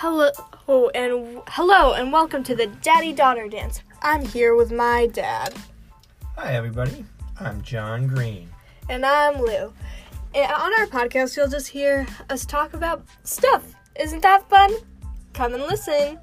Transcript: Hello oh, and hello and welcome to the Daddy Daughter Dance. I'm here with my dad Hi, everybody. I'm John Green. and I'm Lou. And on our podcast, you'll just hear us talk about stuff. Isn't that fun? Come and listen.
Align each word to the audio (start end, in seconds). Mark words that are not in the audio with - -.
Hello 0.00 0.30
oh, 0.68 0.92
and 0.94 1.42
hello 1.48 1.94
and 1.94 2.12
welcome 2.12 2.44
to 2.44 2.54
the 2.54 2.68
Daddy 2.68 3.12
Daughter 3.12 3.48
Dance. 3.48 3.82
I'm 4.00 4.24
here 4.24 4.54
with 4.54 4.70
my 4.70 5.08
dad 5.08 5.52
Hi, 6.36 6.54
everybody. 6.54 7.04
I'm 7.40 7.62
John 7.62 8.06
Green. 8.06 8.48
and 8.88 9.04
I'm 9.04 9.40
Lou. 9.40 9.72
And 10.36 10.52
on 10.52 10.72
our 10.78 10.86
podcast, 10.86 11.36
you'll 11.36 11.48
just 11.48 11.66
hear 11.66 12.06
us 12.30 12.46
talk 12.46 12.74
about 12.74 13.04
stuff. 13.24 13.74
Isn't 13.98 14.22
that 14.22 14.48
fun? 14.48 14.70
Come 15.32 15.54
and 15.54 15.64
listen. 15.64 16.20